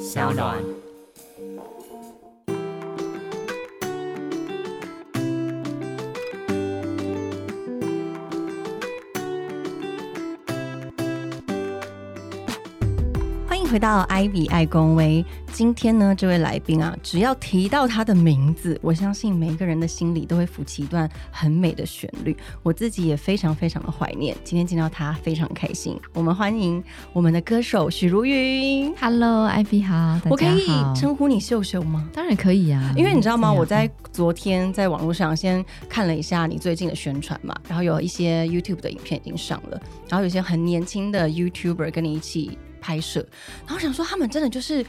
[0.00, 0.85] 小暖。
[13.76, 15.22] 回到艾比爱公威。
[15.52, 22.34] 今天呢，这位来宾啊，只要提到他的名字，我相信每一个人的心里都会浮起一段很美的旋律。
[22.62, 26.00] 我自己也非常非常的怀念，今天见到他非常开心。
[26.14, 28.94] 我们欢迎我们的歌手许茹芸。
[28.98, 32.08] Hello，艾比好，我可以好称呼你秀秀吗？
[32.14, 33.52] 当然可以啊，因为你知道吗？
[33.52, 43.26] 我在昨天在网络上先看了一下你最近的宣传嘛，然后有一些 YouTube 的影片已经上了，然后有些很年轻的 YouTuber 跟你一起拍摄，
[43.66, 44.84] 然后想说他们真的就是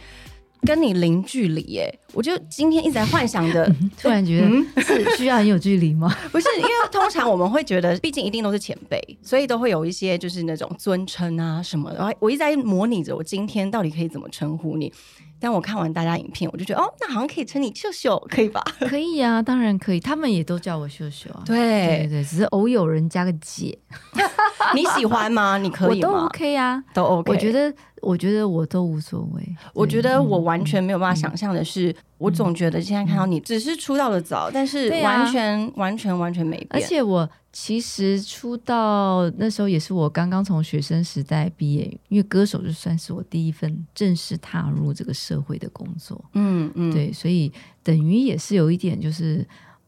[0.62, 2.00] 跟你零距离耶！
[2.14, 6.16] 我就今天一直在幻想的， 突然觉得嗯是需要很有距离吗？
[6.32, 11.98] 不是因为通常我们会觉得，毕竟一定都是前辈，所以都会有一些就是那种尊称啊什么的。
[11.98, 14.92] 然后我一直在模拟着我今天到底可以怎么称呼你。
[15.40, 18.64] 但我看完大家影片，我就觉得哦，那好像可以称你秀秀，可以吧？
[18.90, 21.44] 可以啊，当然可以，他们也都叫我秀秀啊。
[21.46, 23.78] 对对，对，只是偶有人加个姐，
[24.76, 25.58] 你喜欢吗？
[25.58, 26.84] 你可我都以吗？OK 啊。
[26.94, 27.32] 都 OK。
[27.32, 29.56] 我觉得，我觉得我都无所谓。
[29.74, 36.68] 我觉得我嗯完全没有办法想象的是，我总觉得现在看到你只是出道的早，但是完全、完全完全没变。
[36.72, 46.24] 而且我其实出道那时候也是我刚刚从学生时代毕业，因为歌手就算是我第一份正式踏入这个社会的工作。
[46.34, 47.52] 嗯嗯，对，所以
[47.84, 49.46] 等于也是有一点，就是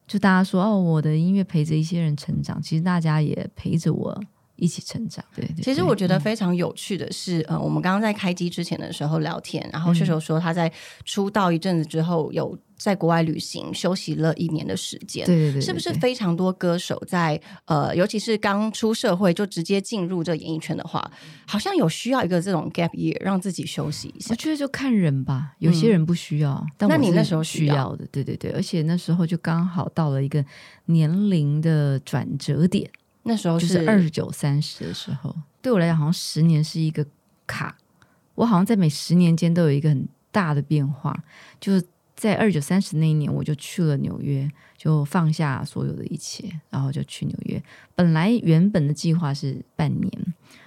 [0.08, 4.20] 就大家说哦，我的音乐陪着一些人成长，其实大家也陪着我
[4.60, 5.24] 一起成长。
[5.36, 10.72] 对对对其实我觉得非常有趣的是，呃，我们刚刚在开机之前的时候聊天，然嗯后秀秀说她在
[11.06, 15.26] 出道一阵子之后，有在国外旅行休息了一年的时间。
[15.26, 21.12] 对对对，是不是非常多歌手在呃，尤其是刚出社会就直接进入这演艺圈的话，
[21.46, 24.36] 好像有需要一个这种 gap year 让自己休息一下我。
[24.36, 30.44] 觉得就看人吧，有些人不需要，但你那时候需要的，对对对，而且那时候就刚好到了一个
[30.86, 32.90] 年龄的转折点，
[33.30, 37.06] 那时候就是二十九、三十的时候，对我来讲，好像十年是一个
[37.46, 37.78] 卡，
[38.34, 41.16] 我好像在每十年间都有一个很大的变化，
[41.60, 41.86] 就是
[42.16, 47.62] 在二九、三十那一年，我就去了纽约，就放下所有的一切，然后就去纽约。
[47.94, 50.12] 本来原本的计划是半年，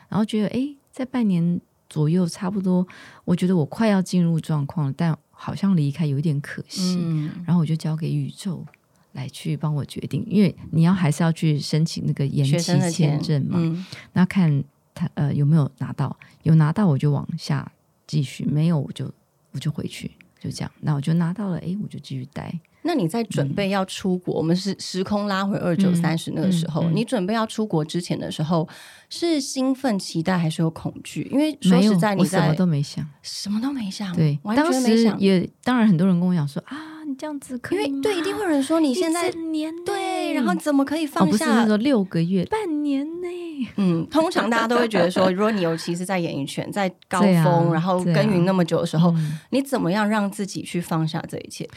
[0.08, 2.86] 然后觉得诶，在半年左右差不多，
[3.24, 8.64] 我觉得我快要进入状况了，但好像离开有一点可惜，嗯，然后我就交给宇宙。
[9.12, 12.58] 来去帮我决定，因为你要还是要去申请那个延期
[12.90, 14.62] 签证嘛，嗯那看
[14.94, 17.70] 他呃有没有拿到，有拿到我就往下
[18.06, 19.10] 继续，没有我就
[19.52, 20.70] 我就回去，就这样。
[20.80, 22.58] 那我就拿到了，哎，我就继续待。
[22.84, 28.68] 那你在准备要出国，我们是时空拉回二九三十那个时候，嗯嗯你准备要出国之前的时候，
[29.08, 31.28] 是兴奋期待还是有恐惧？
[31.30, 33.08] 因为说实在，你在什么都没想。
[33.22, 35.20] 什么都没想，对，完当时全没想。
[35.20, 36.76] 也当然很多人跟我讲说啊，
[37.12, 41.46] 你这样子可以吗因为对，一定会有人说你一现在整年呢对，然后怎么可以哦放下？
[41.46, 43.28] 不是说六个月，半年呢。
[43.76, 51.68] 嗯，通常大家都会觉得说， 如果你尤其是在演艺圈，在高峰，然后耕耘那么久的时候，嗯你怎么样让自己去放下这一切？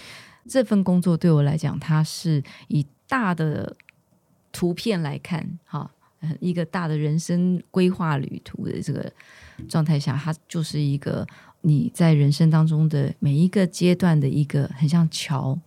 [0.47, 3.75] 这份工作对我来讲，它是以大的
[4.52, 5.91] 图片来看，哈，
[6.22, 9.12] 呃一个大的人生规划旅途的这个
[9.67, 11.25] 状态下，它就是一个
[11.61, 15.59] 你在人生当中的每一个阶段的一个很像桥。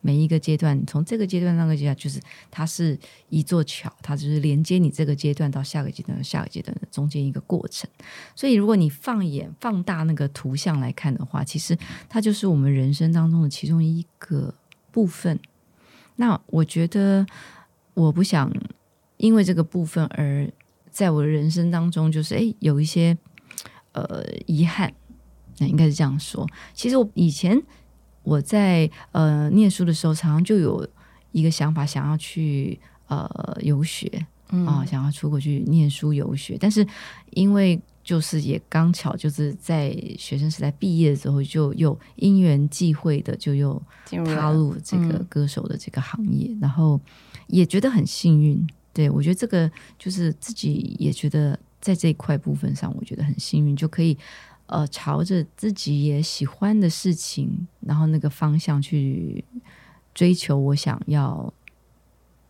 [0.00, 2.20] 每一个阶段，从这个阶段那个阶段，就是
[2.52, 2.96] 它是
[3.30, 7.90] 一座桥，它就是连接你这个阶段到下个阶段、下个阶段的中间一个过程。
[8.36, 11.76] 所以，如果你放眼放大那个图像来看的话，其实
[12.08, 14.54] 它就是我们人生当中的其中一个
[14.92, 15.38] 部分。
[16.14, 17.26] 那我觉得，
[17.94, 18.50] 我不想
[19.16, 20.48] 因为这个部分而
[20.98, 23.16] 在我的人生当中，就是诶有一些
[23.92, 24.92] 呃遗憾，
[25.58, 26.44] 那应该是这样说。
[26.74, 27.56] 其实我以前
[28.24, 30.84] 我在呃念书的时候，常常就有
[31.30, 33.30] 一个想法，想要去呃
[33.62, 34.10] 游学，
[34.50, 36.84] 嗯啊、想要出国去念书游学，但是
[37.30, 43.80] 因为就是也刚巧就是在学生时代毕业的时候，就又因缘际会的就又
[44.34, 47.00] 踏入这个嗯歌手的这个行业，然后
[47.46, 48.66] 也觉得很幸运。
[48.98, 54.18] 对我觉得这个就是自己也觉得在这一块部分上，我觉得很幸运，就可以
[54.66, 59.44] 呃朝着自己也喜欢的事情，然后那个方向去
[60.12, 61.54] 追求我想要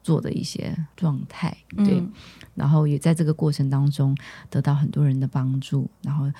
[0.02, 1.54] 做的一些状态。
[1.76, 2.10] 对，嗯
[2.54, 4.16] 然后也在这个过程当中
[4.48, 6.32] 得到很多人的帮助，然后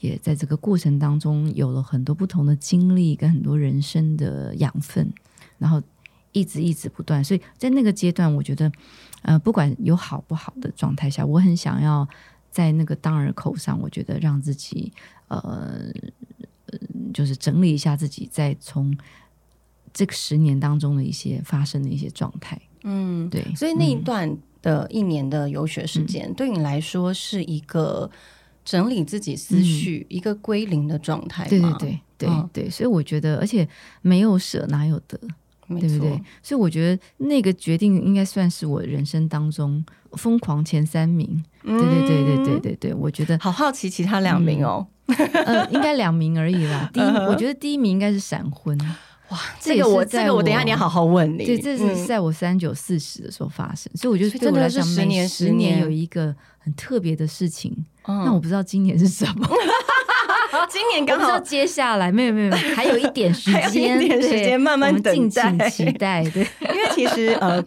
[0.00, 5.10] 也在这个过程当中有了很多不同的经历跟很多人生的养分，
[5.56, 5.82] 然后
[6.34, 7.24] 一直一直不断。
[7.24, 8.70] 所以在那个阶段，我觉得，
[9.22, 12.06] 呃，不管有好不好的状态下，我很想要
[12.50, 14.92] 在那个当儿口上，我觉得让自己
[15.28, 15.38] 呃。
[16.66, 16.78] 呃
[17.12, 18.96] 就是整理一下自己在从
[19.92, 22.60] 这个十年当中的一些发生的一些状态。
[22.82, 28.10] 嗯，对，所以那一嗯段的一年的游学时间，对你来说是一个
[28.64, 31.76] 整理自己思绪、一个归零的状态对对吗？
[31.78, 33.68] 对对嗯对，所以我觉得，而且
[34.02, 35.16] 没有舍哪有得，
[35.68, 36.22] 对不对？
[36.42, 41.42] 所以我觉得那个决定应该算是我人生当中疯狂前三名。
[41.62, 44.86] 对对对对对嗯对对，我觉得好好奇其他两名哦。
[45.06, 46.90] 呃，应该两名而已啦。
[46.92, 48.78] 第一，我觉得第一名应该是闪婚。
[49.34, 51.44] 哇，这个我在这个我等一下你要好好问你。
[51.44, 57.72] 对，这是嗯在我三九四十的时候发生，所以我觉所以真的得对我来讲，每是十年十十年有一个很特别的事情。
[58.06, 59.48] 嗯那我不知道今年是什么，
[60.68, 66.22] 今年刚好接下来没有没有，没有还有一点时 还有一间，点时对间慢慢等待请期待。
[66.30, 67.64] 对， 因为其实呃，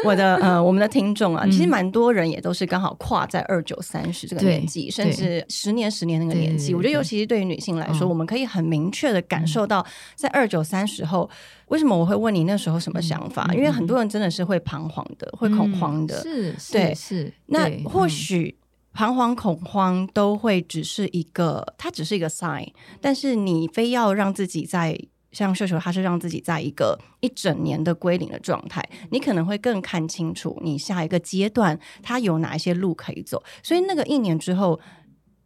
[0.06, 6.74] 我的呃，我们的听众啊，嗯其实蛮多人也都是刚好跨在二九三十这个年纪，甚至十年十年那个年纪。
[6.74, 11.28] 我觉得，尤其是对于女性来说，嗯我们可以很明确的感受到，在二九三十后，
[11.68, 13.50] 为什么我会问你那时候什么想法？
[13.54, 16.20] 因为很多人真的是会彷徨的，会恐慌的。
[16.22, 17.32] 是是对是。
[17.46, 18.56] 那或嗯许。
[18.92, 22.66] 彷徨、恐慌都会只是一个，它只是一个 sign，
[23.00, 24.98] 但是你非要让自己在
[25.32, 33.42] 像秀秀，他是让自己在一个一整年的归零的状态，你可能会更看清楚你下一个阶段它有哪一些路可以走。
[33.62, 34.80] 所以那个一年之后，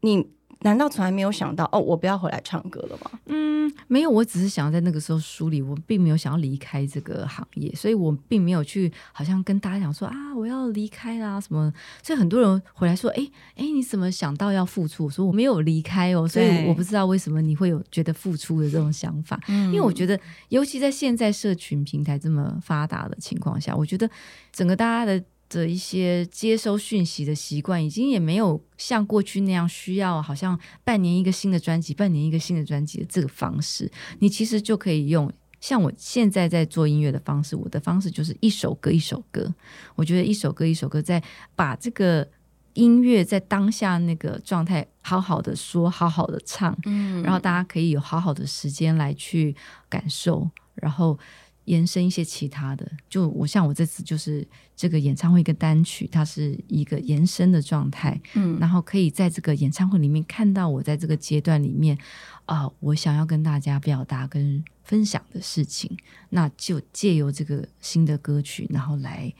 [0.00, 0.26] 你
[0.64, 3.10] 难道从来没有想到哦，我不要回来唱歌了吗？
[3.26, 11.70] 嗯，没有，我只是想要在那个时候梳理，我并没有想要离开这个行业，所以我并没有去好像跟大家讲说啊，我要离开啦什么。
[12.02, 15.04] 所以很多人回来说，哎哎，你怎么想到要付出？
[15.04, 19.38] 我说我没有离开哦，所以我不知道为什么你会有觉得付出的这种想法。
[19.48, 20.18] 嗯因为我觉得，
[20.48, 24.08] 尤其在现在社群平台这么发达的情况下，我觉得
[24.50, 25.22] 整个大家的
[25.54, 35.32] 的一些接收讯息的习惯，已经也没有像过去那样需要好像半年一个新的专辑，半年一个新的专辑的这个方式，你其实就可以用。
[35.60, 39.50] 像我现在在做音乐的方式，我的方式就是一首歌一首歌。
[39.94, 41.22] 我觉得一首歌一首歌，在
[41.56, 42.28] 把这个
[42.74, 49.56] 音乐在当下那个状态好好的说，好好的唱，嗯然后大家可以有好好的时间来去
[49.88, 51.18] 感受，然后
[51.64, 52.90] 延伸一些其他的。
[53.08, 54.46] 就我像我这次就是
[54.76, 61.98] 这个演唱会一个单曲，它是一个延伸的状态，嗯然后可以在这个演唱会里面看到我在这个阶段里面
[62.46, 65.96] 啊、我想要跟大家表达跟分享的事情，
[66.28, 69.32] 那就借由这个新的歌曲，然后来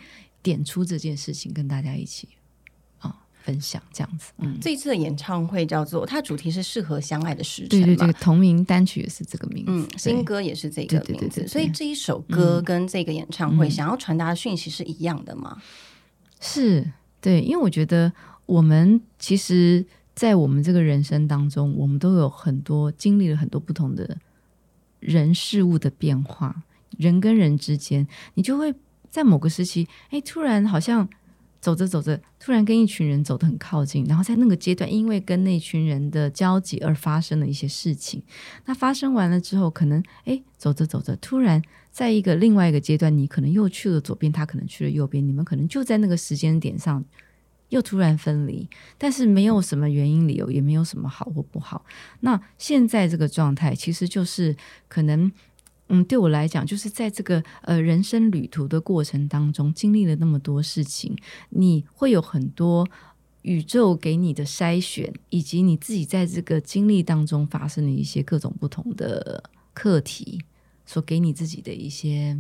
[0.43, 2.41] 点出这件事情，跟大家一起啊、
[3.45, 4.33] 分享这样子。
[4.39, 9.71] 嗯，这一次的演唱会叫做，它主题是适合相爱的时辰对对，嘛这个同名单曲也是这个名字。
[9.71, 13.71] 嗯，新歌也是这个对对对名字，对对所以这一首歌嗯跟这个演唱会嗯。
[13.71, 15.61] 想要传达的讯息是一样的吗？
[16.41, 18.11] 是对，因为我觉得
[18.47, 24.17] 我们其实，在我们这个人生当中，我们都有很多经历了很多不同的
[25.01, 26.65] 人事物的变化，
[26.99, 28.75] 人跟人之间，你就会
[29.11, 31.09] 在某个时期，哎，突然好像
[31.65, 38.23] 走着走着，突然跟一群人走得很靠近，然后在那个阶段，因为跟那群人的交集而发生了一些事情。
[38.67, 47.03] 那发生完了之后，可能哎，走着走着，突然在一个另外一个阶段，你可能又去了左边，他可能去了右边，你们可能就在那个时间点上
[47.71, 48.69] 又突然分离，
[48.99, 51.87] 但是没有什么原因理由，也没有什么好或不好。
[52.21, 54.55] 那现在这个状态，其实就是
[54.87, 55.33] 可能。
[55.89, 61.17] 嗯，对我来讲，就是在这个呃人生旅途的过程当中，经历了那么多事情，
[61.51, 62.89] 你会有很多
[63.43, 69.43] 宇宙给你的筛选，以及你自己在这个经历当中发生的一些各种不同的
[69.75, 70.43] 课题，
[70.87, 72.35] 所给你自己的一些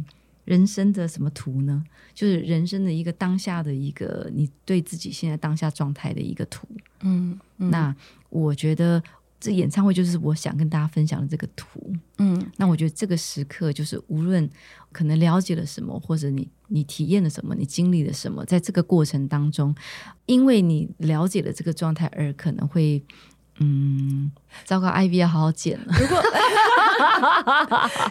[0.46, 1.84] 人生的什么图呢？
[2.14, 6.66] 就是人生的一个当下的一个你对自己现在当下状态的一个图。
[7.02, 7.94] 嗯，嗯那
[8.30, 9.02] 我觉得
[9.44, 11.92] 这演唱会就是我想跟大家分享的这个图。
[12.16, 14.48] 嗯那我觉得这个时刻就是无论
[14.90, 19.74] 可能了解了什么，或者你你体验了什么，你经历了什么，在这个过程当中，
[20.24, 23.04] 因为你了解了这个状态，而可能会。
[23.60, 24.32] 嗯，
[24.64, 25.86] 糟糕，IV 要好好剪了。
[25.96, 26.20] 如果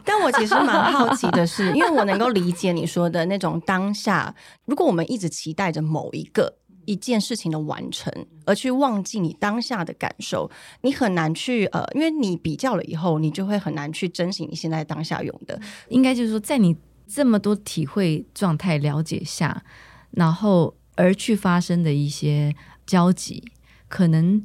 [0.05, 8.11] 但我其实蛮好奇的是，因为我能够理解你说的那种当下，如果我们一直期待着某一个一件事情的完成，
[8.45, 10.49] 而去忘记你当下的感受，
[10.81, 15.59] 你很难去呃，因为你比较了以后，你就会很难去珍惜你现在当下有的。
[15.89, 16.75] 应该就是说，在你
[17.07, 19.63] 这么多体会状态了解下，
[20.11, 23.43] 然后而去发生的一些交集，
[23.87, 24.43] 可能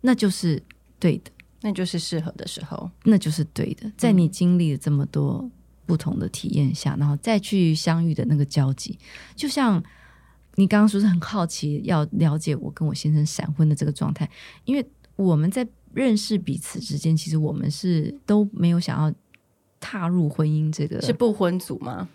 [0.00, 0.62] 那就是
[0.98, 1.30] 对的，
[1.62, 2.90] 那就是适合的时候。
[3.04, 3.90] 那就是对的。
[3.96, 5.50] 在你经历了这么多
[5.86, 8.98] 不同的体验下，然后再去相遇的那个交集，
[9.34, 9.82] 就像
[10.60, 14.28] 你刚刚说是很好奇要了解我跟我先生闪婚的这个状态，
[14.66, 14.86] 因为
[15.16, 19.10] 我们在认识彼此之间，其实我们是都没有想要
[19.80, 22.06] 踏入婚姻这个，是不婚族吗？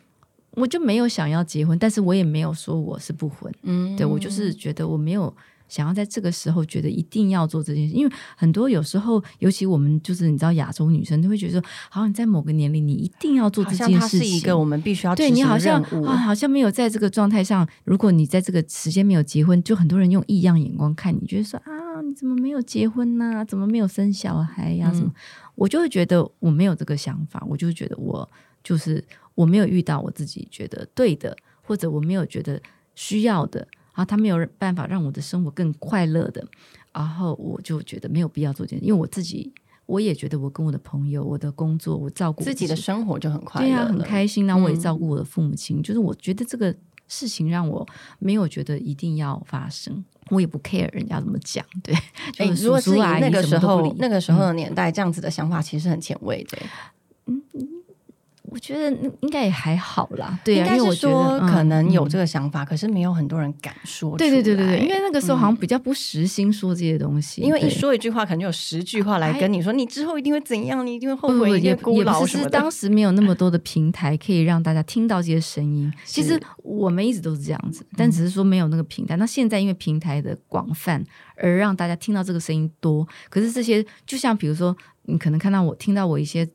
[0.52, 5.36] 我就没有想要结婚，但是我也没有说我是不婚，嗯，对我就是觉得我没有
[5.68, 23.44] 想要在这个时候觉得一定要做这件事，因为很多有时候，尤其我们就是你知道亚洲女生都会觉得说，好像你在某个年龄你一定要做这件事情，是一个我们必须要对你好像啊，好像没有在这个状态上，如果你在这个时间没有结婚，就很多人用异样眼光看你，觉得说啊，你怎么没有结婚呢？
[23.46, 24.92] 怎么没有生小孩呀？
[24.94, 25.12] 什么？
[25.56, 28.30] 我就会觉得我没有这个想法，我就觉得我
[28.64, 29.04] 就是
[29.34, 32.62] 我没有遇到我自己觉得对的，或者我没有觉得
[32.94, 36.46] 需要的啊，他没有办法让我的生活更快乐的，
[36.94, 39.52] 然后我就觉得没有必要做这件，因为我自己
[39.86, 44.46] 我也觉得我跟我的朋友、我的工作，我照顾自己的生活就很快乐，对呀，很开心。
[44.46, 46.76] 那我也照顾我的父母亲，就是我觉得这个
[47.08, 47.88] 事情让我
[48.20, 50.04] 没有觉得一定要发生。
[50.32, 51.96] 我也不 care 人家怎么讲，对。
[52.38, 56.58] 哎，如果是那个时候那个时候的年代，这样子的想法其实很前卫的。
[58.56, 58.58] 嗯。
[58.58, 64.18] 我觉得应该也还好啦，对啊，因为我觉得可能有这个想法，可是没有很多人敢说。
[64.18, 72.50] 对对对对对，因为那个时候好像比较不实心说这些东西，因为一说一句话，可能有十句话来跟你说，你之后一定会怎样，你一定会后悔，也孤老什么的。
[72.50, 75.92] 当时没有那么多的平台可以让大家听到这些声音。
[76.06, 79.18] 其实我们一直都是这样子，但只是说没有那个平台。
[79.18, 81.04] 那现在因为平台的广泛，
[81.36, 83.06] 而让大家听到这个声音多。
[83.30, 86.48] 可是这些，就像比如说，你可能看到我听到我一些。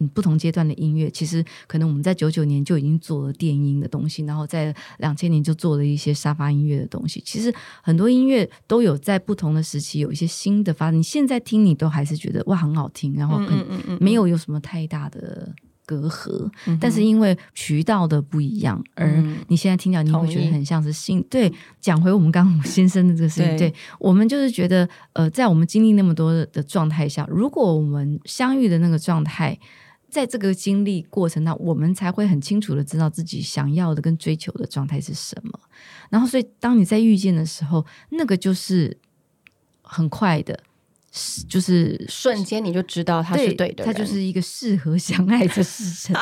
[0.00, 7.22] 嗯，不同阶段的音乐，其实可能我们在九九年就已经做了电音的东西，然后在两千年就做了一些沙发音乐的东西。
[7.24, 10.98] 其实很多音乐都有在不同的时期有一些新的发展。
[10.98, 15.54] 你现在听，你都还是觉得哇很好听，然后很没有有什么太大的
[15.84, 16.50] 隔阂。
[16.80, 21.22] 但是因为渠道的不一样，而你现在听到你会觉得很像是新。
[21.24, 29.58] 对，讲回我们刚刚先生的这个事情，对我们就是觉得，呃，在我们经历那么多的状态下，如果我们相遇的那个状态。
[30.10, 35.58] 在这个经历过程当中，我们才会很清楚的知道自己想要的跟追求的状态是什么。
[36.10, 38.98] 然后，所以当你在遇见的时候，那个就是
[39.82, 40.58] 很快的，
[41.48, 46.16] 就是瞬间你就知道他是对的，他就是一个适合相爱的时辰。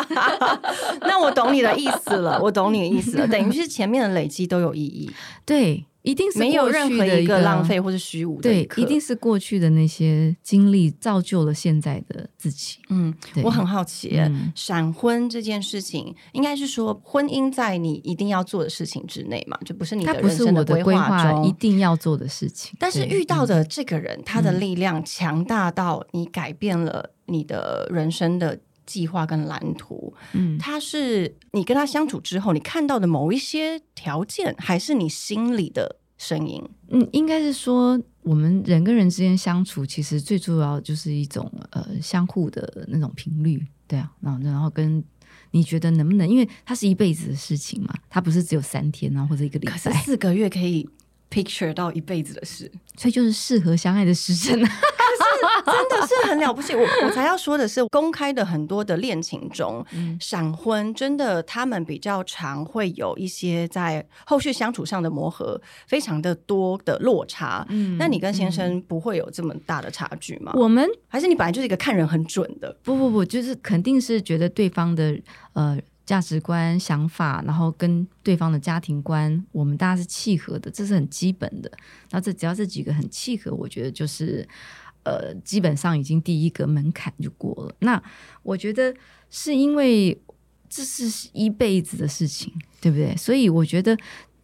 [1.02, 5.10] 那我懂你的意思了，我懂你的意思了，等于是前面的累积都有意义。
[5.44, 5.84] 对。
[6.08, 8.42] 一定是没有任何一个浪费或是虚无的。
[8.42, 12.78] 对，一定是过去的那些经历造就了现在的自己。
[12.88, 14.18] 嗯，我很好奇，
[14.54, 19.58] 闪婚这件事情，应该是说婚姻在你一定要做的事情之内嘛？
[19.66, 22.74] 就不是你的人生的规划中一定要做的事情。
[22.78, 28.58] 但是遇到的这个人，他的力量强大到你改变了你的人生的。
[28.88, 36.62] 计划跟蓝图，嗯，他是你跟他相处之后，你看到的某一些条件，还是你心里的声音？
[36.88, 45.02] 嗯，应该是说，我们人跟人之间相处，其实最主要就是一种呃相互的那种频率，对啊，然后然后跟
[45.52, 50.86] 你觉得能不能，因为它是一辈子的事情嘛，它不是只有三天啊或者一个礼拜，四个月可以
[51.30, 54.70] picture 到一辈子的事，所以就是适合相爱的时辰啊。
[55.70, 59.84] 真的是很了不起，我 我才要说的是，公开的很多的恋情中，
[60.20, 67.66] 闪婚真的他们比较常会有一些在后续相处上的磨合，非常的多的落差。
[67.68, 70.52] 嗯，那你跟先生不会有这么大的差距吗？
[70.54, 72.76] 我们还是你本来就是一个看人很准的？
[72.82, 75.18] 不不不，就是肯定是觉得对方的
[75.52, 81.70] 呃价值观、想法，然后跟对方的家庭观，我们大家是契合的，这是很基本的。
[82.10, 84.46] 那这只要这几个很契合，我觉得就是。
[85.04, 87.74] 呃，基本上已经第一个门槛就过了。
[87.80, 88.02] 那
[88.42, 88.94] 我觉得
[89.30, 90.20] 是因为
[90.68, 93.16] 这是一辈子的事情，对不对？
[93.16, 93.96] 所以我觉得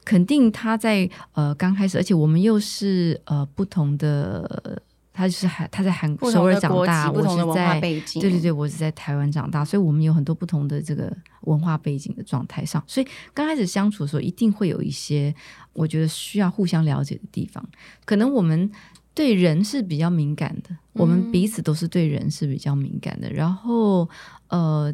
[0.05, 4.83] 肯定他在呃刚开始，而且我们又是呃不同的，
[5.13, 15.35] 他就是韩他在韩首尔长大，我是在对对对，我是在台湾长大，所以我们有很多不同的这个文化背景的状态上，所以刚开始相处的时候，一定会有一些
[15.75, 17.63] 我觉得需要互相了解的地方，
[18.07, 18.71] 可能我们。
[19.15, 23.31] 对人是比较敏感的，我们彼此都是对人是比较敏感的。
[23.33, 24.09] 然后，
[24.49, 24.93] 呃，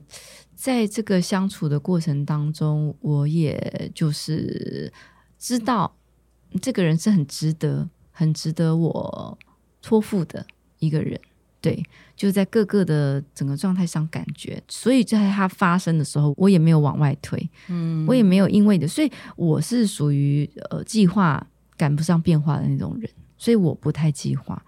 [0.54, 4.92] 在这个相处的过程当中，我也就是
[5.38, 5.96] 知道
[6.60, 9.38] 这个人是很值得、很值得我
[9.80, 10.44] 托付的
[10.78, 11.18] 一个人。
[11.62, 11.82] 对，
[12.16, 21.46] 就在各个的整个状态上感觉，所以在他发生的时候，我也没有往外推，嗯，我也没有因为的，所以我是属于呃计划
[21.76, 23.10] 赶不上变化的那种人。
[23.40, 24.62] 所以我不太计划，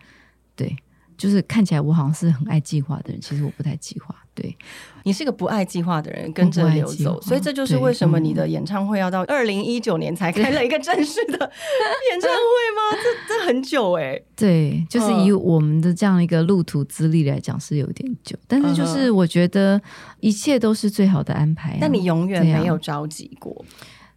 [0.57, 0.75] 对，
[1.19, 4.17] 就是看起来我好像是很爱计划的人，其实我不太计划。
[4.35, 4.57] 对，
[5.03, 12.39] 你是一个不爱计划的人，跟着流走，所以这就是为什么你的演唱会要到二零一九年才开了一个正式的演唱会
[12.75, 12.99] 吗？
[13.29, 14.19] 这这很久哎。
[14.35, 19.79] 对，就是以我们的这样一个路途资历来讲是有点久，但是就是我觉得
[20.21, 21.77] 一切都是最好的安排。
[21.79, 23.63] 但你永远没有着急过，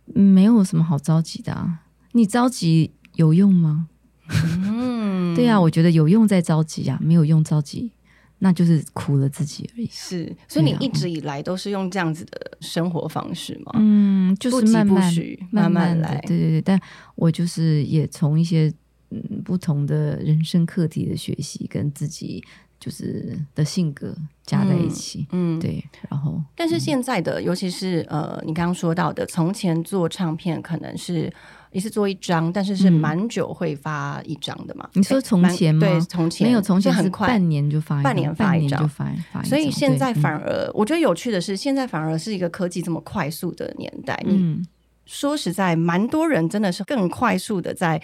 [0.06, 1.82] 没有什么好着急的啊！
[2.14, 3.90] 你着急有用吗？
[4.30, 7.92] 嗯，对呀，我觉得有用再着急啊，没有用着急。
[8.40, 9.88] 那就是苦了自己而已。
[9.90, 13.72] 是，所以你一直以来都是用这样子的生活方式吗？
[13.76, 15.14] 嗯，就是慢慢
[15.52, 16.20] 慢慢来。
[16.28, 16.80] 对对对，但
[17.16, 18.72] 我就是也从一些
[19.10, 22.44] 嗯不同的人生课题的学习，跟自己
[22.78, 24.14] 就是的性格
[24.46, 25.26] 加在一起。
[25.32, 25.84] 嗯，对。
[26.10, 31.32] 然后，但是现在的，尤其是呃，你刚刚说到的，从前做唱片可能是。
[31.76, 34.90] 一次做一张，但是是蛮久会发一张的嘛？
[34.94, 35.82] 你说从前吗？
[35.82, 38.90] 对，从前没有从前很快，半年就发，半年发一张。
[39.44, 44.18] 所以现在反而，我觉得有趣的是，现在反而是一个科技这么快速的年代。
[44.26, 44.66] 嗯，
[45.06, 48.02] 说实在，蛮多人真的是更快速的在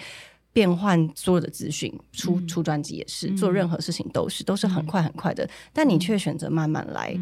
[0.52, 5.50] 变换所有的资讯，出出专辑也是，做任何事情都是都是很快很快的。
[5.72, 7.18] 但你却选择慢慢来，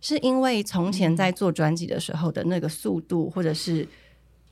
[0.00, 3.84] 是因为从前在做专辑的时候的那个速度，或者是。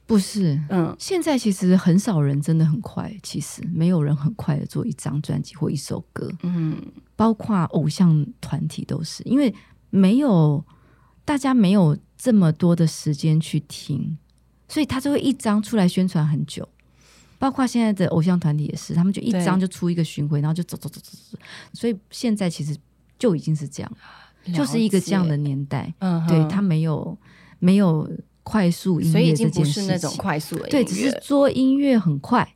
[0.06, 6.80] 不是，嗯，现在其实很少人真的很快，其实没有人很快的做一张专辑或一首歌，嗯，
[7.16, 9.52] 包括偶像团体都是，因为
[9.90, 10.64] 没有
[11.24, 14.16] 大家没有这么多的时间去听，
[14.68, 16.68] 所以他就会一张出来宣传很久。
[17.38, 21.38] 包括现在的偶像团体也是，他们就一张就出一个巡回，然后就走走走走走，
[21.72, 22.76] 所以现在其实
[23.18, 23.92] 就已经是这样，
[24.54, 27.18] 就是一个这样的年代，嗯，对他没有
[27.58, 28.08] 没有。
[28.48, 32.48] 快速音乐这件事情，快速的对，只是做音乐很快，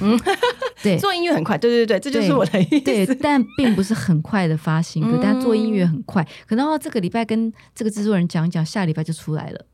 [0.00, 0.18] 嗯，
[0.82, 2.80] 对，做音乐很快，对对对，这就是我的意思。
[2.80, 9.66] 对，但并不是很快的发行歌，但做音乐很快，可能哦，这个礼拜跟这个制作人讲一讲，下礼拜就出来了。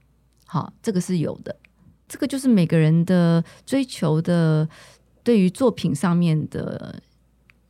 [0.45, 1.55] 好，这个是有的，
[2.09, 4.69] 这个就是每个人的追求的，
[5.23, 7.01] 对于作品上面的。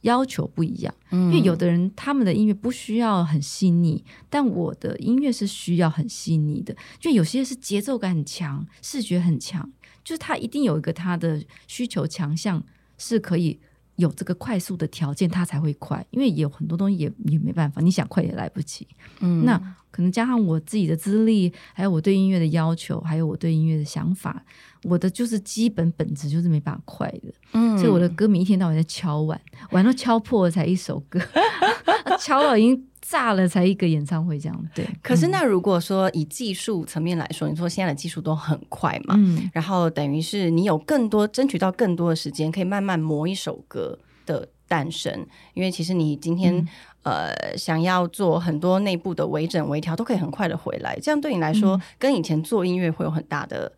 [0.05, 6.77] 要求不一样，因为有的人他们的音乐不需要很细腻，但我的音乐是需要很细腻的。
[7.01, 9.71] 就有些是节奏感很强，视觉很强，
[10.05, 12.63] 就是他一定有一个他的需求强项
[12.99, 13.59] 是可以
[13.97, 16.05] 有这个快速的条件，他才会快。
[16.11, 18.87] 因为有很多东西也也没办法，你想快也来不及。
[19.21, 19.59] 嗯，那
[19.91, 24.45] 可能加上我自己的资历，还有我对音乐的要求，还有我对音乐的想法。
[24.85, 31.21] 我的就是基本本质就是没办法快的，嗯，所以我的歌迷一天到晚在敲碗，碗都敲破了才一首歌，
[32.21, 34.67] 敲了已经炸了才一个演唱会这样。
[34.75, 45.27] 对，可是那如果说以技术层面来说，你说现在的技术都很快嘛，嗯，然后等于是你有更多争取到更多的时间，可以慢慢磨一首歌的诞生。
[45.55, 46.67] 因为其实你今天
[47.03, 50.99] 呃想要做很多内部的微整微调，都可以很快的回来。
[51.01, 53.73] 这样对你来说，跟以前做音乐会有很大的。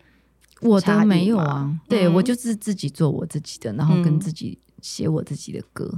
[0.63, 5.93] 我都没有啊，对我就是自己做我自己的，然后跟自己写我自己的歌。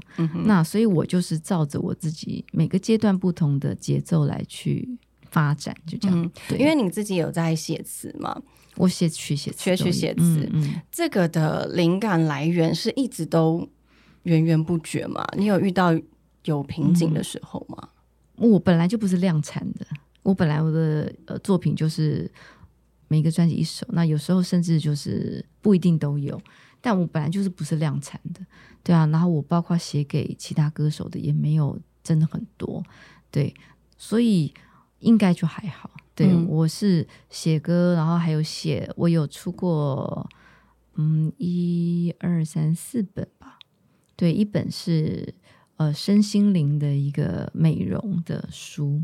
[0.44, 4.98] 那所以，我就是照着我自己每个阶段不同的节奏来去
[5.30, 6.30] 发展，就这样。
[6.58, 8.36] 因为你自己有在写词嘛，
[8.74, 10.50] 我写曲写词，曲写词，
[10.90, 13.68] 这个的灵感来源是一直都
[14.24, 15.24] 源源不绝嘛？
[15.36, 15.96] 你有遇到
[16.46, 17.90] 有瓶颈的时候吗？
[18.34, 19.86] 我本来就不是量产的，
[20.24, 22.28] 我本来我的呃作品就是。
[23.08, 26.38] 每个专辑一首，那有时候甚至就是不一定都有，
[26.80, 28.40] 但我本来就是不是量产的，
[28.84, 29.06] 对啊。
[29.06, 32.84] 然后我包括写给其他歌手的也没有真的很多，
[33.30, 33.54] 对，
[33.96, 34.52] 所以
[35.00, 35.90] 应该就还好。
[36.14, 40.28] 对我是写歌，然后还有写，我有出过
[40.96, 43.58] 嗯一二三四本吧，
[44.16, 45.34] 对，一本是
[45.76, 49.02] 呃身心灵的一个美容的书，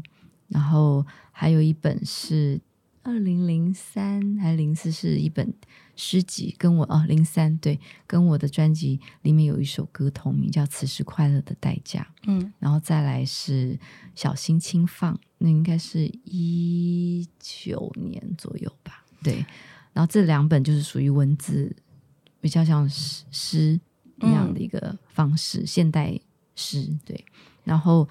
[0.49, 2.61] 然后还有一本是。
[3.05, 5.53] 二零零三还是零四是一本
[5.95, 12.01] 诗集，跟我哦零三对，跟我的专辑里面有一首歌同名，叫《此时快乐的代价》。
[12.27, 13.79] 嗯，然后再来是
[14.15, 19.05] 小心轻放，那应该是一九年左右吧。
[19.23, 19.45] 对，
[19.93, 21.77] 然后这两本就是属于文字
[22.41, 23.81] 比较像诗诗
[24.23, 26.19] 一样的一个方式，现代
[26.57, 26.89] 诗。
[27.05, 27.23] 对，
[27.65, 28.09] 然后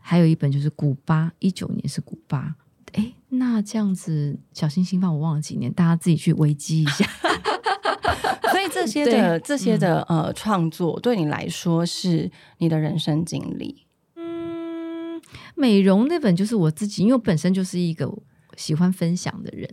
[0.00, 2.56] 还有一本就是古巴，一九年是古巴。
[2.92, 7.08] 哎，那这样子，小星星放我忘了几年，大家自己去维基一下。
[8.52, 13.86] 所以这些的这些的呃创作，对你来说是你的人生经历。
[14.16, 15.20] 嗯，
[15.54, 18.12] 美容那本就是我自己，因为我本身就是一个
[18.56, 19.68] 喜欢分享的人，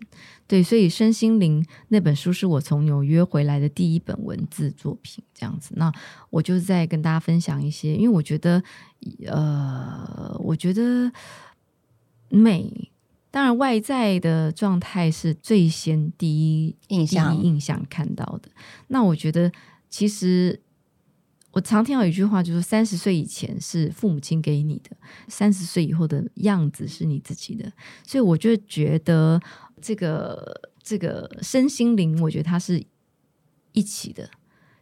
[0.47, 5.73] 对，所以身心灵那本书是我从纽约回来的第一本文字作品，这样子。
[5.75, 5.91] 那
[6.29, 8.63] 我就在跟大家分享一些，因为我觉得，
[9.27, 11.12] 呃，我觉得。
[12.32, 12.91] 美，
[13.32, 18.50] 当然外在的状态是最先第一印象第一印象看到的。
[18.88, 19.52] 那我觉得，
[19.89, 20.60] 其实
[21.52, 24.96] 我常听到一句话，就是三十岁以前是父母亲给你的，
[25.28, 27.72] 三十岁以后的样子是你自己的。
[28.04, 29.39] 所以我就觉得，
[29.82, 32.84] 这个这个身心灵，我觉得它是
[33.74, 34.30] 一起的。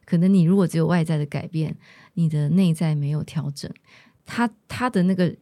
[0.05, 1.75] 可能你如果只有外在的改变，
[2.13, 3.69] 你的内在没有调整，
[4.25, 5.35] 他他的那个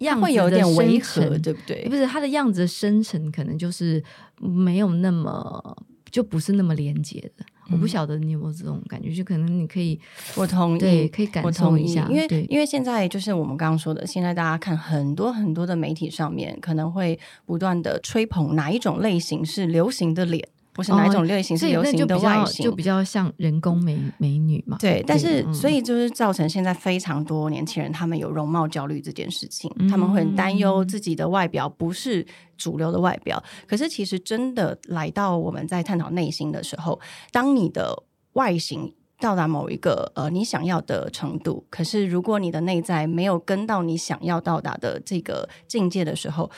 [0.00, 1.88] 样子会有点的违和，对不对？
[1.88, 4.02] 不是他的样子的深沉，可能就是
[4.38, 5.76] 没有那么
[6.10, 7.44] 就不是那么廉洁的。
[7.72, 9.96] 我不晓得你有没有这种感觉，就可能你可以
[10.34, 20.48] 我同意，对可以感我同意受一下，因为因为现在就是我们刚刚说的，现在大家看很多很多的媒体上面，可能会不断的吹捧哪一种类型是流行的脸，
[20.80, 24.78] 或是哪一种类型是所以流行的外形，就比较像人工美美女嘛。
[24.80, 33.42] 对，但是嗯所以就是造成现在非常多年轻人他们有容貌焦虑这件事情，嗯他们会很担忧自己的外表不是主流的外表。
[33.66, 36.98] 可是其实真的来到我们在探讨内心的时候，
[37.30, 46.50] 当你的外形到达某一个呃你想要的程度，可是如果你的内在没有跟到你想要到达的这个境界的时候，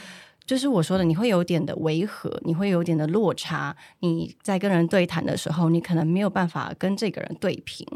[0.45, 3.75] 就是我说的，你会有点的违和，你会有点的落差。
[4.01, 7.87] 你在跟人对谈的时候，你可能没有办法跟这个人对平。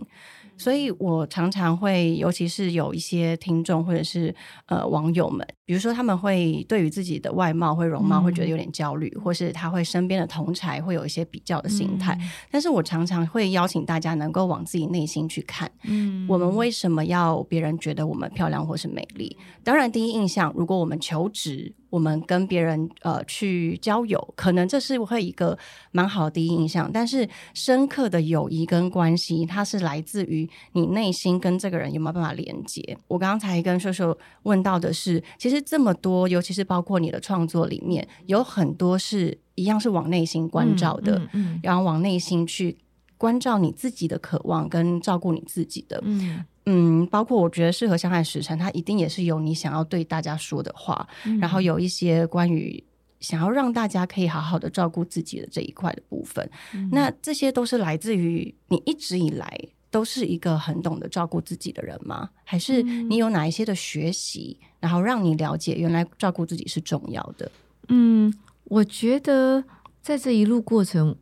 [0.58, 12.18] 所以我常常会，尤其是有一些听众或者是呃网友们，比如说他们会对于自己的外貌或容貌会觉得有点焦虑，或是他会身边的同才会有一些比较的心态。
[12.50, 19.36] 但是我常常会邀请大家能够往自己内心去看，嗯我们为什么要别人觉得我们漂亮或是美丽？
[19.62, 25.56] 当然，第一印象，如果我们求职，我们跟别人呃去交友，可能这是会一个
[25.92, 26.90] 蛮好的第一印象。
[26.92, 32.98] 但是深刻的友谊跟关系，它是来自于你内心跟这个人有没有办法连接。
[33.08, 42.76] 我刚才跟秀秀问到的是，其实这么多，尤其是包括你的创作里面，有很多是一样是往内心关照的，嗯嗯然后往内心去
[43.18, 46.00] 关照你自己的渴望跟照顾你自己的。
[46.04, 52.82] 嗯嗯，包括我觉得适合相爱时辰，它一定也是有你想要对大家说的话，嗯然后有一些关于
[53.20, 56.50] 想要让大家可以好好的照顾自己的这一块的部分。
[56.74, 59.60] 嗯那这些都是来自于你一直以来
[59.92, 62.30] 都是一个很懂得照顾自己的人吗？
[62.42, 67.48] 还是嗯你有哪一些的学习，然后让你了解原来照顾自己是重要的？
[67.88, 69.62] 嗯，我觉得
[70.02, 71.14] 在这一路过程，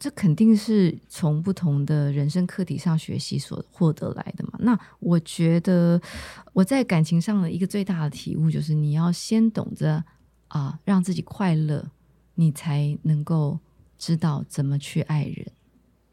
[0.00, 4.52] 这肯定是从不同的人生课题上学习所获得来的嘛。
[4.60, 6.00] 那我觉得
[6.54, 10.02] 我在感情上的一个最大的体悟就是，你要先懂得
[10.48, 11.86] 啊，让自己快乐，
[12.34, 13.58] 你才能够
[13.98, 15.46] 知道怎么去爱人。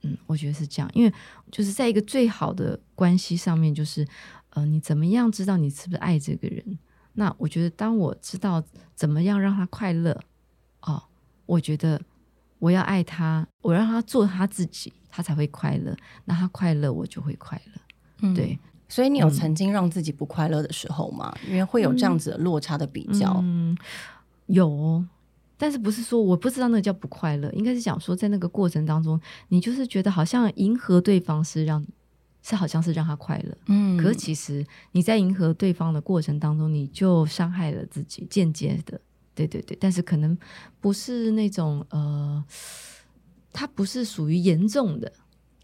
[0.02, 1.13] 嗯，我觉得是这样，因为
[1.50, 4.06] 就是在一个最好的关系上面，就是
[4.50, 6.78] 呃，你怎么样知道你是不是爱这个人？
[7.13, 8.62] 那我觉得，当我知道
[8.93, 10.19] 怎么样让他快乐，
[10.82, 11.02] 哦，
[11.47, 12.00] 我觉得
[12.60, 15.96] 我要爱他，我让他做他自己，他才会快乐。
[16.26, 17.82] 那他快乐，我就会快乐。
[18.22, 21.36] 嗯，对，所以你有嗯曾经让自己不快乐的时候吗？
[21.48, 23.39] 因为会有这样子的落差的比较。
[23.43, 23.78] 嗯，
[24.48, 25.08] 有哦，
[25.58, 31.86] 但是不是说我不知道那个叫不快乐，应该是讲说在那个过程当中，你就是觉得好像迎合对方是让
[32.41, 39.00] 是好像是让他快乐，嗯可是其实你在迎合对方的过程当中，你就伤害了自己，间接的，
[39.38, 40.36] 对对对，但是可能
[40.82, 42.43] 不是那种呃，
[43.54, 45.13] 它不是属于严重的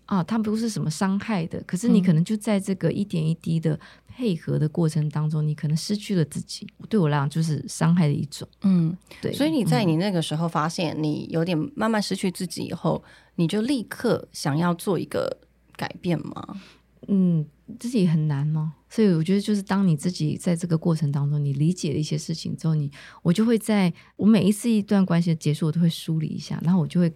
[0.05, 6.67] 啊，它不是什么伤害的，可是你嗯可能就在这个一点一滴的配合的过程当中，你可能失去了自己。
[6.87, 8.47] 对我来讲，就是伤害的一种。
[8.61, 13.03] 嗯，对，所以你在嗯你那个时候发现你有点慢慢失去自己以后，
[13.35, 15.39] 你就立刻想要做一个
[15.75, 16.61] 改变吗？
[17.07, 17.45] 嗯，
[17.79, 18.73] 自己很难吗？
[18.89, 27.11] 所以我觉得，就是当你自己在这个过程当中，你理解了一些事情之后，你我就会在我每一次一段关系的结束，我都会梳理一下，然后我就会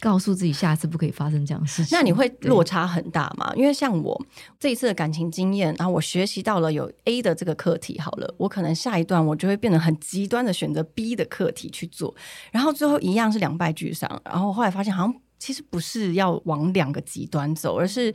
[0.00, 1.98] 告诉自己，下次不可以发生这样的事情。
[1.98, 3.52] 那你会落差很大吗？
[3.56, 4.26] 因为像我
[4.58, 12.14] 这一次的感情经验，然后我学习到了有 A 的这个课题，好了，我可能下一段我就会变得很极端的选择 B 的课题去做，
[12.52, 14.08] 然后最后一样是两败俱伤。
[14.24, 18.14] 然后后来发现，好像其实不是要往两个极端走，而是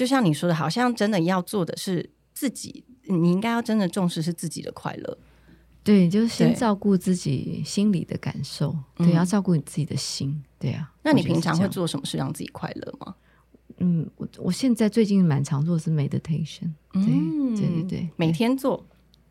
[0.00, 5.18] 就像你说的，好像真的要做的是自己，你应该要真的重视是自己的快乐。
[5.84, 10.90] 对，就是先照顾自己心里的感受，对，嗯要照顾你自己的心，对啊。
[11.02, 11.22] 那你？
[11.22, 13.14] 平常会做什么事让自己快乐吗？
[13.76, 18.82] 嗯，我我现在最近蛮常做的是 meditation，对、嗯对对对，每天做，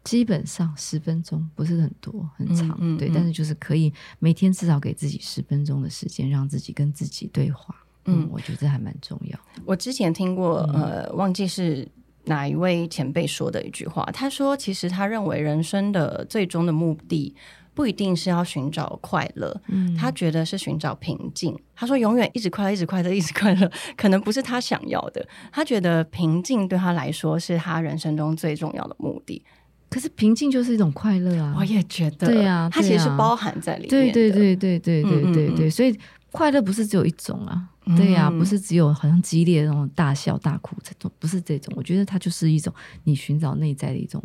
[0.03, 7.75] 基本上十分钟，不是很多很长，对，嗯嗯嗯但是就是可以每天至少给自己十分钟的时间，让自己跟自己对话。
[8.09, 9.39] 嗯嗯，我觉得这还蛮重要。
[9.65, 11.87] 我之前听过，嗯呃，忘记是
[12.25, 17.33] 哪一位前辈说的一句话，他说：“其实他认为人生的最终的目的
[17.73, 21.57] 不一定是要寻找快乐，嗯他觉得是寻找平静。
[21.73, 25.25] 他说永远一直快乐，一直快乐，一直快乐，可能不是他想要的。
[25.51, 29.41] 他觉得平静对他来说是他人生中最重要的目的。
[29.89, 31.55] 可是平静就是一种快乐啊！
[31.57, 34.13] 我也觉得，对啊它其实是包含在里面对的。
[34.13, 35.97] 对对对对对对对，嗯所以
[36.31, 41.73] 快乐不是只有一种啊，对呀、嗯不是只有好像激烈的那种大笑大哭这种，不是这种。
[41.75, 44.23] 我觉得它就是一种你寻找内在的一种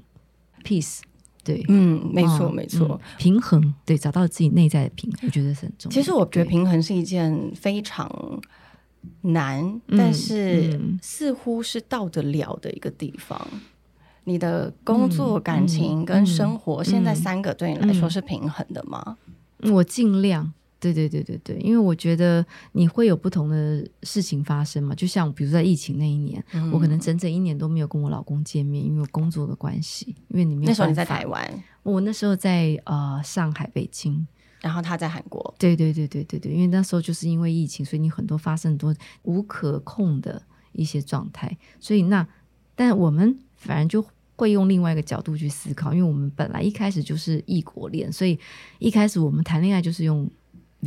[0.62, 1.00] peace，
[1.42, 3.00] 对，嗯，没错嗯没错。
[3.02, 5.94] 嗯平衡，对，找到自己内在的平衡，我觉得是很重要。
[5.94, 8.40] 其实我觉得平衡是一件非常
[9.22, 13.46] 难，嗯但是嗯似乎是到得了的一个地方。
[14.26, 19.16] 你的工作、嗯感情嗯跟生活，嗯现在三个对你来说嗯是平衡的吗？
[19.70, 20.52] 我尽量。
[20.92, 26.70] 对对对对对，因为我觉得你会有不同的事情发生嘛，就像比如在疫情那一年，嗯。
[26.72, 34.26] 我可能整整一年都没有跟我老公见面，因为工作的关系，因为你没有那时候你在台湾，我那时候在呃上海、北京，
[34.60, 40.42] 然后他在韩国，对对对对对对，因为那时候就是因为疫情，所以你很多发生很多无可控的
[40.72, 42.26] 一些状态，所以那
[42.74, 44.04] 但我们反而就
[44.36, 48.36] 会用另外一个角度去思考，因为我们本来一开始就是异国恋，所以
[48.80, 50.28] 一开始我们谈恋爱就是用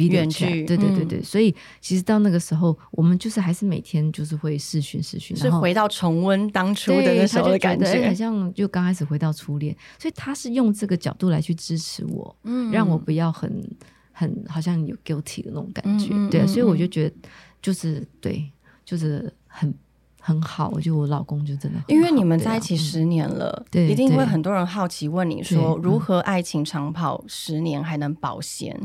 [0.05, 8.13] 远 chat，距对对对嗯对，所以其实到那个时候，我们就是还是每天就是会视讯视讯，是回到重温当初的那时候的感觉得哎好。
[8.13, 13.63] 像就刚开始回到初恋，所以他是用这个角度来去支持我，嗯让我不要很
[14.11, 17.15] 很好像有 guilty 的那种感觉，对所以我嗯就觉得
[17.61, 18.51] 就是对，
[18.83, 19.71] 就是很
[20.19, 28.75] 很好，我觉得我老公就真的，因为你们在一起嗯十年了，对一定会很多人好奇问你说，如何爱情长跑十年还能保鲜？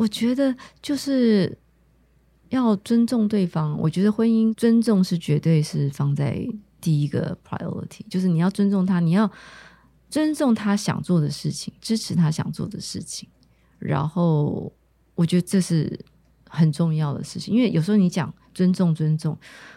[0.00, 1.58] 我觉得就是
[2.48, 3.78] 要尊重对方。
[3.78, 6.42] 我觉得婚姻尊重是绝对是放在
[6.80, 9.30] 第一个 priority，就是你要尊重他，你要
[10.08, 13.28] 尊重他想做的事情，支持他想做的事情。
[13.78, 14.72] 然后
[15.14, 16.02] 我觉得这是
[16.48, 19.34] 很重要的事情，因为有时候你讲尊重，尊重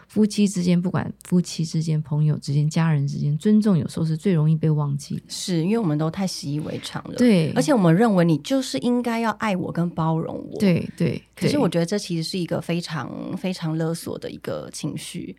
[0.08, 5.22] 夫妻之间，不管夫妻之间、朋友之间、家人之间，尊重有时候是最容易被忘记的。
[5.26, 10.60] 是因为我们都太习以为常了，，对，而且我们认为你就是应该要爱我跟包容我，。
[10.60, 15.34] 对对，可是我觉得这其实是一个非常非常勒索的一个情绪。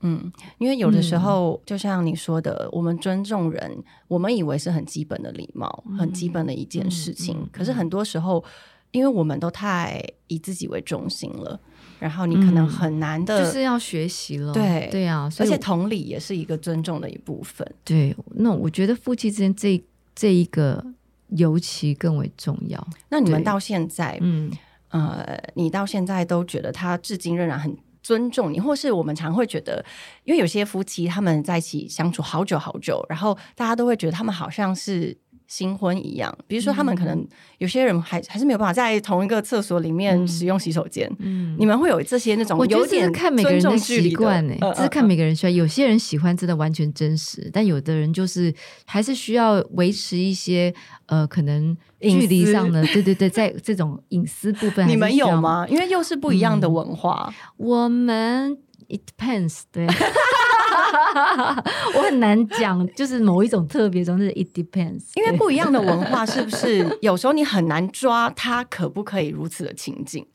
[0.00, 7.48] 嗯，因为有的时候，就像你说的，我们尊重人，我们以为是很基本的礼貌，很基本的一件事情。
[7.52, 8.42] 可是很多时候，
[8.90, 11.60] 因为我们都太以自己为中心了，
[12.00, 14.52] 然后你可能嗯很难的，就是要学习了。
[14.52, 17.66] 对对啊，而且同理也是一个尊重的一部分。
[17.84, 19.80] 对，那我觉得夫妻之间这
[20.14, 20.84] 这一个
[21.28, 22.84] 尤其更为重要。
[23.10, 24.50] 那你们到现在，嗯，
[24.88, 29.84] 呃，你到现在都觉得他至今仍然很尊重你，或是我们常会觉得，
[30.24, 35.16] 因为有些夫妻他们在一起相处好久好久，然后大家都会觉得他们好像是。
[35.50, 37.26] 新婚一样，比如说他们可能
[37.58, 41.56] 有些人还还是没有办法在同一个厕所里面使用洗手间，嗯。
[41.58, 45.52] 你们会有这些那种有点看每个人的习惯呢、嗯这是看每个人喜欢。
[45.52, 48.54] 有些人喜欢真的完全真实，但有的人就是
[48.86, 50.72] 还是需要维持一些
[51.06, 55.28] 呃，可能距离上的， 对对对，在这种隐私部分， 你们有？
[55.40, 55.66] 吗？
[55.68, 56.72] 因为又是不一样的嗯。
[56.74, 58.56] 文化，我们
[58.88, 59.84] it depends，对，
[61.96, 70.26] 我很难讲，就是某一种特别中，就是 it depends，因为不一样的文化，是不是 有时候你很难抓它可不可以如此的情景？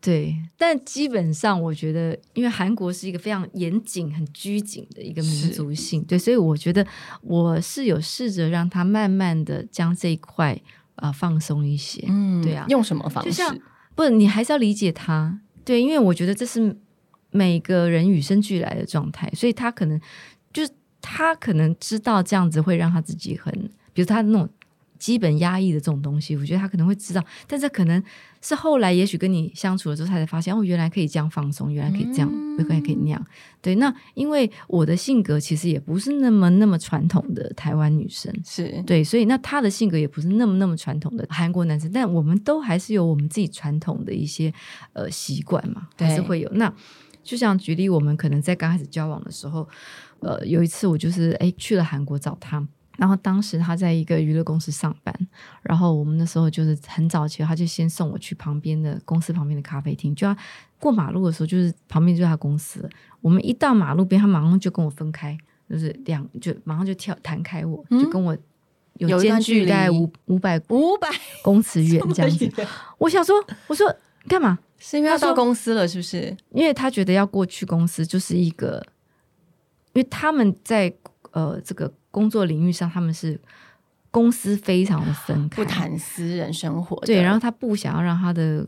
[0.00, 6.84] 对，但基本上我觉得，因为韩国是一个非常严谨、很拘谨的一个民族性，对，所以我觉得
[7.20, 10.60] 我是有试着让他慢慢的将这一块
[10.96, 12.04] 啊、呃放松一些。
[12.08, 13.30] 嗯对啊用什么方式？
[13.30, 13.56] 就像
[13.94, 16.76] 不，你还是要理解他，对，因为我觉得这是
[17.32, 20.00] 每个人与生俱来的状态，所以他可能
[20.52, 23.52] 就是他可能知道这样子会让他自己很，
[23.92, 24.48] 比如他那种
[24.98, 28.00] 基本压抑的这种东西，我觉得他可能会知道，但是可能
[28.40, 33.26] 是后来也许跟你相处了之后，他才发现哦，原来可以这样放松，原来可以这样，嗯原来可以那样。
[33.60, 44.52] 对，那因为我的性格其实也不是那么那么传统的台湾女生，是对，所以那他的性格也不是那么那么传统的韩国男生，但我们都还是有我们自己传统的一些
[44.92, 46.48] 呃习惯嘛，还是会有。
[46.52, 46.72] 那
[47.22, 49.68] 就像举例，我们可能在刚开始交往的时候，
[50.20, 52.66] 呃，有一次我就是哎去了韩国找他。
[52.98, 55.14] 然后当时他在一个娱乐公司上班，
[55.62, 60.36] 然后我们那时候就是很早起，他就先送我去旁边的公司旁边的咖啡厅，就要
[60.78, 62.86] 过马路的时候，就是旁边就是他公司。
[63.22, 65.36] 我们一到马路边，他马上就跟我分开，
[65.70, 68.36] 就是两就马上就跳弹开我，嗯就跟我
[68.98, 71.08] 有间距大概五五百五百
[71.42, 72.52] 公尺远这样子。
[72.98, 73.34] 我想说，
[73.68, 73.92] 我说
[74.28, 74.58] 干嘛？
[74.78, 76.36] 是因为要他到公司了，是不是？
[76.50, 78.84] 因为他觉得要过去公司就是一个
[79.92, 80.92] 因为他们在
[81.32, 83.40] 呃这个工作领域上，他们是
[84.10, 86.96] 公司非常的分开，不谈私人生活。
[87.06, 88.66] 对，然后他不想要让他的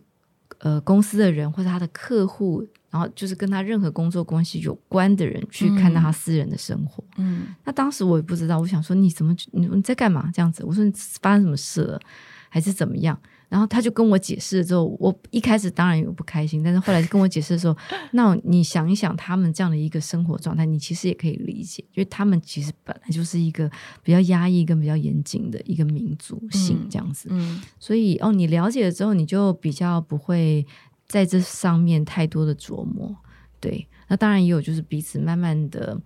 [0.59, 7.03] 呃公司的人或者他的客户，然后就是跟他任何工作关系有关的人去看到他私人的生活。
[7.17, 10.65] 嗯那当时我也不知道，我想说你怎么你你在干嘛这样子？
[10.65, 12.01] 我说你发生什么事了，
[12.49, 13.19] 还是怎么样？
[13.49, 17.77] 然后他就跟我解释了之后，我一开始当然有不开心，但是后来跟我解释的时候，
[18.13, 23.71] 那你想一想他们这样的一个生活状态，你其实也可以理解，因为他们其实本来就是一个
[24.03, 27.29] 比较压抑跟比较严谨的一个民族性嗯这样子。
[27.31, 30.67] 嗯所以哦，你了解了之后，你就比较不会
[31.07, 33.15] 在这上面太多的琢磨。
[33.61, 35.99] 对，那当然也有就是彼此慢慢的，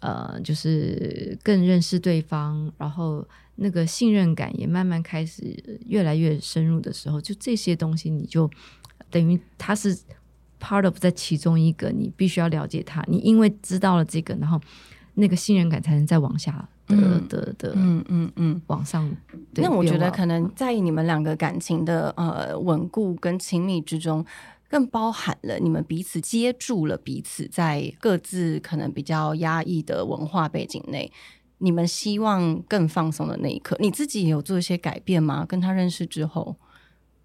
[0.00, 3.26] 呃，就是更认识对方，然后
[3.56, 8.50] 那个信任感也慢慢开始越来越深入的时候，就这些东西你就
[9.10, 9.96] 等于它是
[10.60, 14.60] part of 在其中一个，你必须要了解它，你因为知道了这个，然后
[15.14, 16.52] 那个信任感才能再往下
[16.86, 18.62] 的、嗯的的嗯嗯嗯。
[18.66, 19.10] 往上。
[19.54, 24.24] 那我觉得可能在你们两个感情的呃稳固跟亲密之中，
[24.68, 31.10] 更包含了你们彼此接住了彼此，在各自可能比较压抑的文化背景内，
[31.58, 35.44] 你们希望更放松的那一刻，你自己有做一些改变吗？
[35.46, 36.56] 跟他认识之后，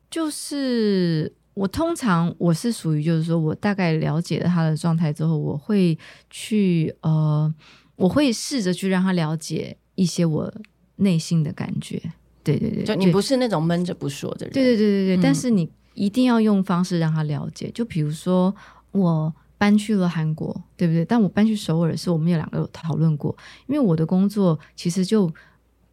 [0.09, 5.97] 就是我通常我是属于，就是说我大概了解了他的状态之后，我会
[6.29, 7.53] 去呃，
[7.97, 10.53] 我会试着去让他了解一些我
[10.95, 12.01] 内心的感觉。
[12.43, 17.69] 对对对，对就你不是那种闷着不说的人，对对对对对，嗯但是你一定要用方式让他了解。
[17.71, 18.55] 就比如说
[18.91, 21.05] 我搬去了韩国，对不对？
[21.05, 25.31] 但我搬去首尔是我们有两个讨论过，因为我的工作其实就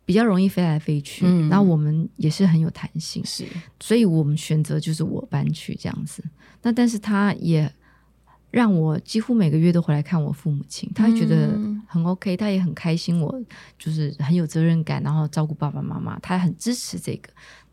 [0.07, 3.45] 比较容易飞来飞去，嗯然后我们也是很有弹性，是
[3.79, 6.25] 所以我们选择就是我搬去这样子。
[6.63, 7.71] 那但是他也
[8.51, 13.39] 让我几乎每个月都回来看我父母亲，他觉得嗯很 OK，他也很开心，我
[13.79, 17.29] 就是很有责任感，然后照顾爸爸妈妈，他很支持这个。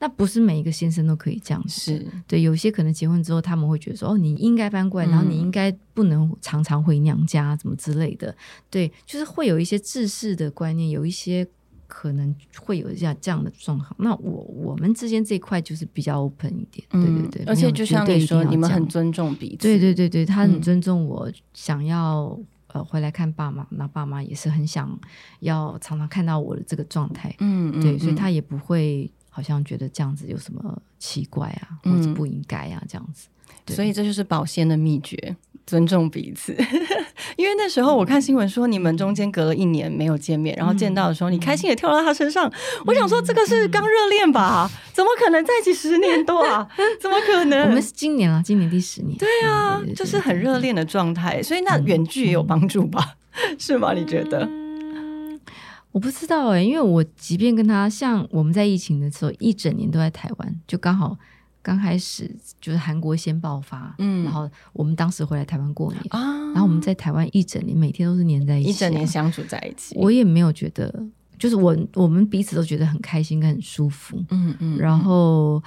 [0.05, 8.35] 那不是每一个先生都可以这样子，是，对，有些可能结婚之后他们会觉得说，哦，你应该搬过来，然后你嗯应该不能常常回娘家，怎么之类的。
[8.69, 11.47] 对，就是会有一些制式的观念，有一些
[11.87, 13.95] 可能会有这样这样的状况。
[13.97, 24.99] 那我我们之间这一块就是比较 open 一点，对对对，而且就像对你说，你们很尊重彼此，对对对对，他嗯很尊重我，想要呃回来看爸妈，那爸妈也是很想
[25.39, 28.15] 要常常看到我的这个状态，嗯，嗯，对，所以嗯。
[28.15, 33.27] 他也不会好像觉得这样子有什么奇怪啊，或者嗯不应该啊这样子。
[33.67, 36.55] 所以这就是保鲜的秘诀，尊重彼此。
[37.35, 42.49] 因为那时候我看新闻说你们中间隔了一年没有见面，然后见到的时候，你开心也跳到他身上。
[42.85, 44.71] 我想说这个是刚热恋吧？
[44.93, 46.65] 怎么可能在一起十年多啊？
[47.01, 47.67] 怎么可能？
[47.67, 53.15] 我们是今年啊，今年第十年，对啊，就是很热恋的状态，所以那远距也有帮助吧？
[53.59, 53.91] 是吗？
[53.93, 54.47] 你觉得？
[55.95, 61.17] 我不知道哎、因为我即便跟他像我们在疫情的时候，一整年都在台湾，就刚好
[61.61, 62.29] 刚开始
[62.59, 64.21] 就是韩国先爆发，嗯。
[64.25, 70.93] 然后我们当时回来台湾过年，啊，然后我们在台湾一整年每天都是黏在一起、啊一整年，相处在一起，我也没有觉得，
[71.39, 75.63] 就是我我们彼此都觉得很开心跟很舒服，嗯嗯，然后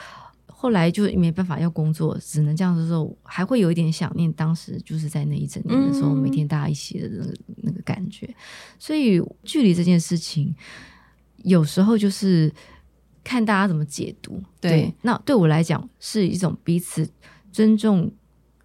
[0.61, 8.29] 后来就没办法要工作，只能这样子的时候，还会有一点想念当时就是在那一整年的时候，嗯每天大家一起的那个那个感觉。
[8.77, 10.53] 所以距离这件事情，
[11.45, 12.53] 有时候就是
[13.23, 14.43] 看大家怎么解读。
[14.61, 17.09] 对那对我来讲是一种彼此
[17.53, 18.13] 尊重、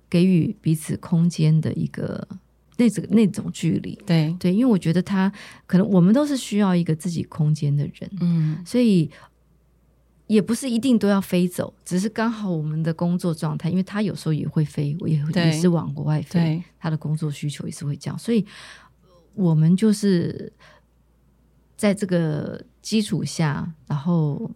[0.09, 2.27] 给予彼此空间的一个
[2.75, 3.93] 那种那种距离。
[4.03, 5.31] 对，对，因为我觉得他
[5.67, 9.11] 可能我们都是需要一个自己空间的人，嗯所以
[10.33, 18.43] 也不是一定都要飞走，只是刚好我们的工作状态，因为他有时候也会飞，我也会也是往国外飞，他的工作需求也是会这样，所以
[19.35, 20.51] 我们就是
[21.77, 24.49] 在这个基础下，然后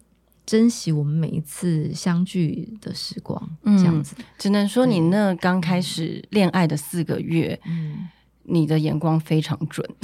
[0.44, 4.16] 珍惜我们每一次相聚的时光，这样子。
[4.36, 8.08] 只能说你那刚开始恋爱的四个月，嗯，
[8.42, 9.88] 你的眼光非常准。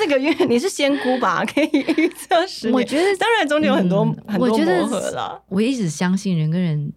[0.00, 1.44] 四个月你是仙姑吧？
[1.52, 2.74] 可以预测十年。
[2.74, 5.42] 我觉得当然中间有很多、嗯很多磨合了。
[5.48, 6.90] 我一直相信人跟人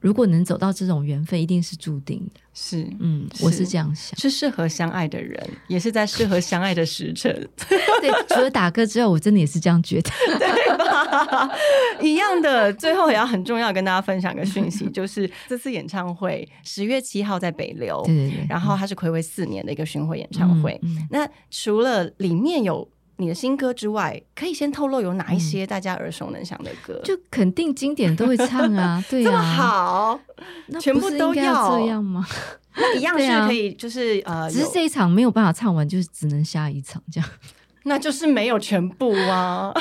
[0.00, 2.40] 如果能走到这种缘分，一定是注定的。
[2.52, 4.18] 是嗯，是我是这样想。
[4.18, 7.32] 是适合相爱的人，也是在适合相爱的时辰，
[8.00, 10.10] 对，除了打歌之外，我真的也是这样觉得。
[10.38, 11.50] 对吧？
[12.00, 12.72] 一样的。
[12.74, 20.78] 最后也要很重要跟大家分享个讯息，就是这次演唱会十月七号在北流，对对对，然后它是暌违四年的一个巡回演唱会。
[20.82, 22.88] 嗯嗯那除了里面有
[23.20, 27.00] 你的新歌之外，可以先透露有哪一些大家耳熟能详的歌？
[27.04, 30.20] 就肯定经典都会唱啊， 对这么啊，好，
[30.68, 32.26] 那全部都要要这样吗？
[32.74, 37.30] 那一样 是可以，就是呃，只是这一场没有办法唱完，就是只能下一场这样。
[37.84, 39.72] 那就是没有全部啊。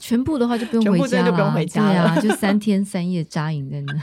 [0.00, 3.94] 全部的话就不用回家了，就不用回家对啊，就三天三夜扎营在那，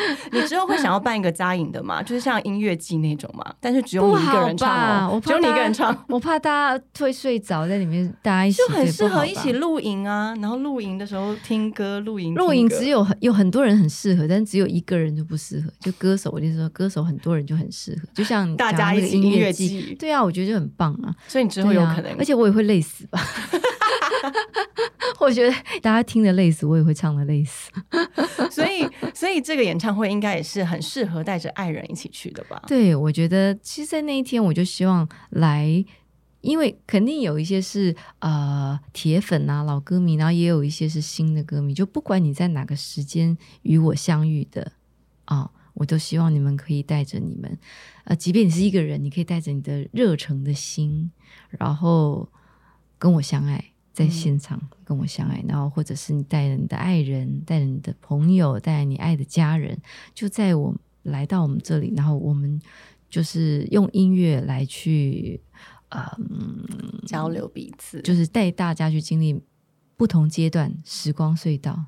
[0.32, 2.02] 你之后会想要办一个扎营的吗？
[2.02, 10.34] 就是像音乐季那种嘛，但是只有不你一个人唱我怕只有你一个人唱，，我怕大家会睡着在里面，大家一起就很适合一起露营啊。
[10.40, 15.70] 然后露营的时候听歌，露营露营只有很有很多人很适合，但只有一个人就不适合。
[15.80, 21.14] 就歌手，我就说歌手很多人就很适合，就像大家一起音乐季，对啊，我觉得就很棒啊。
[21.28, 23.20] 所以你之后有可能，而且我也会累死吧。
[25.18, 27.70] 我觉得大家听得累死，我也会唱的累死。
[28.50, 32.62] 所以所以这个演唱会应该也是很适合带着爱人一起去的吧？
[32.66, 35.84] 对，我觉得其实，在那一天，我就希望来，
[36.40, 41.74] 因为肯定有一些是呃铁粉啊、老歌迷，然后也有一些是新的歌迷。
[41.74, 44.72] 就不管你在哪个时间与我相遇的
[45.26, 47.58] 啊、我都希望你们可以带着你们，
[48.04, 51.12] 呃，即便你是一个人，你可以带着你的热诚的心，
[51.50, 52.28] 然后
[52.98, 53.69] 跟我相爱。
[53.92, 59.76] 在现场跟我相爱，然后或者是你带着你的爱人，带着你的朋友，带着你爱的家人，
[60.14, 62.60] 就在我来到我们这里，然后我们
[63.08, 65.40] 就是用音乐来去，
[65.88, 66.64] 呃，嗯
[67.06, 69.42] 交流彼此，就是带大家去经历
[69.96, 71.86] 不同阶段时光隧道，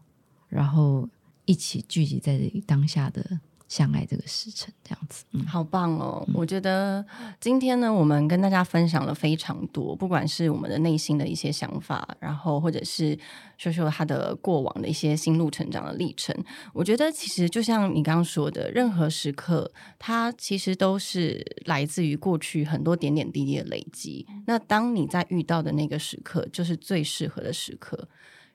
[0.49, 1.09] 然后
[1.45, 3.39] 一起聚集在这里当下的
[3.73, 5.25] 相爱这个时辰，这样子。
[5.31, 6.29] 嗯，好棒哦！
[6.35, 7.03] 我觉得
[7.41, 13.19] 今天呢，我们跟大家分享了非常多，不管是我们的内心的一些想法，然后或者是
[13.57, 16.37] 秀秀他的过往的一些心路成长的历程。
[16.75, 24.27] 我觉得其实就像你刚刚说的，任何时刻，它其实都是来自于过去很多点点滴滴的累积。
[24.45, 28.07] 那当你在遇到的那个时刻，就是最适合的时刻。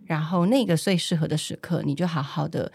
[0.06, 2.72] 然后那个最适合的时刻，你就好好的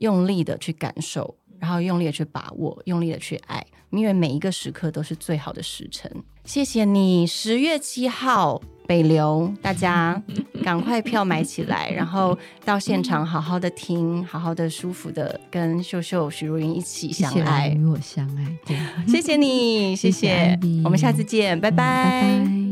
[0.00, 6.10] 用力的去感受，然后用力的去把握，用力的去爱，因为每一个时刻都是最好的时辰。
[6.44, 10.20] 谢谢你，十月七号北流，大家
[10.64, 17.68] 赶快票买起来，然后到现场好好的听，好好的舒服的跟秀秀、许茹芸一起相爱。
[17.68, 18.76] 与我相爱，对，
[19.06, 22.69] 谢谢你，谢谢谢谢我们下次见，拜嗯拜拜